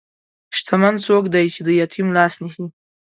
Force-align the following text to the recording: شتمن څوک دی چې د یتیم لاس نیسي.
شتمن 0.57 0.95
څوک 1.05 1.23
دی 1.33 1.45
چې 1.53 1.61
د 1.67 1.69
یتیم 1.81 2.07
لاس 2.17 2.33
نیسي. 2.41 2.65